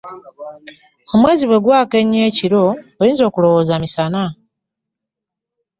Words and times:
Omwezi 1.13 1.43
bwe 1.47 1.61
gwaka 1.65 1.95
ennyo 2.01 2.21
ekiro 2.29 2.63
oyinza 3.01 3.23
okulowooza 3.29 3.75
misana. 3.83 4.23